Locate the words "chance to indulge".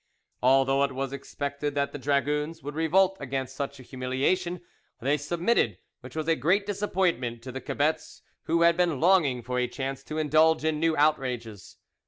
9.67-10.65